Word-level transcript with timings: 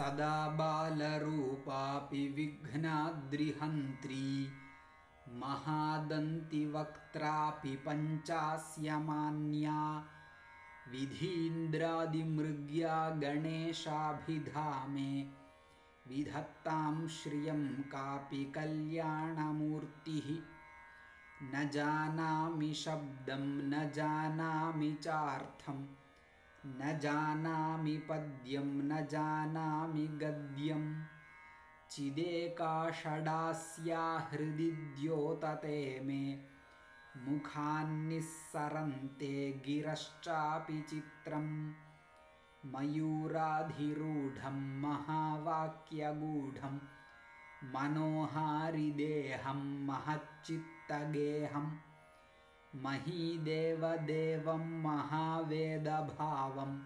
सदा 0.00 0.48
बालरूपापि 0.48 2.28
विघ्नाद्रिहन्त्री। 2.28 4.48
महादन्तिवक्त्रापि 5.28 7.82
पञ्चास्यमान्या। 7.88 10.04
विधीन्द्रादिमृग्या 10.90 13.10
गणेशाभिधामे। 13.10 15.30
विधत्तां 16.08 17.08
श्रियं 17.08 17.68
कापि 17.68 18.44
कल्याणमूर्तिः। 18.44 20.42
न 21.42 21.68
जानामि 21.68 22.74
शब्दं 22.74 23.68
न 23.68 23.90
जानामि 23.90 24.98
चार्थम् 25.02 25.99
न 26.66 26.98
जानामि 27.02 27.96
पद्यं 27.96 28.64
न 28.64 29.06
जानामि 29.06 30.06
गद्यं। 30.06 31.04
चिदेकाषडास्या 31.90 34.28
हृदि 34.32 34.70
द्योतते 34.70 36.00
मे। 36.00 36.44
मुखान्निःसरन्ते 37.16 39.62
गिरश्चापि 39.66 40.80
चित्रम् 40.80 41.72
मयूराधिरूढं 42.66 44.80
महावाक्यगूढं। 44.80 46.78
मनोहारिदेहं 47.64 49.86
महच्चित्तगेहम् 49.86 51.76
महीदेवदेवं 52.74 54.82
महावेदभावं 54.82 56.78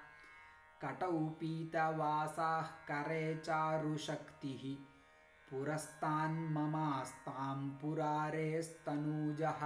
कटौ 0.81 1.11
पीतवासाः 1.11 2.61
करे 2.61 3.35
चारुशक्तिः 3.35 4.92
पुरस्तान्ममास्तां 5.53 7.57
पुरारेस्तनूजः। 7.79 9.61